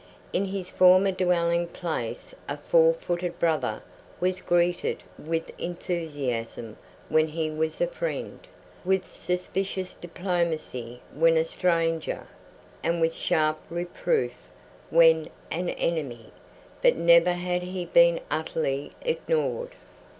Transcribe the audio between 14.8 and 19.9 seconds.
when an enemy; but never had he been utterly ignored.